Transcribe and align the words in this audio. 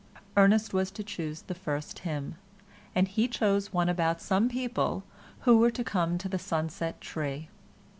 Ernest 0.35 0.73
was 0.73 0.89
to 0.89 1.03
choose 1.03 1.43
the 1.43 1.53
first 1.53 1.99
hymn, 1.99 2.33
and 2.95 3.07
he 3.07 3.27
chose 3.27 3.71
one 3.71 3.87
about 3.87 4.19
some 4.19 4.49
people 4.49 5.03
who 5.41 5.59
were 5.59 5.69
to 5.69 5.83
come 5.83 6.17
to 6.17 6.27
the 6.27 6.39
sunset 6.39 6.99
tree. 6.99 7.49